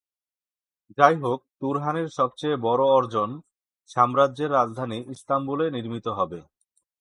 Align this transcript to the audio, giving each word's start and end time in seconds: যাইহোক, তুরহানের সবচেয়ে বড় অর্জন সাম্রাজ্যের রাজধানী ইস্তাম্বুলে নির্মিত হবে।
যাইহোক, 0.97 1.39
তুরহানের 1.59 2.07
সবচেয়ে 2.09 2.55
বড় 2.57 2.83
অর্জন 2.91 3.29
সাম্রাজ্যের 3.89 4.49
রাজধানী 4.51 4.99
ইস্তাম্বুলে 5.11 5.65
নির্মিত 5.69 6.07
হবে। 6.09 6.39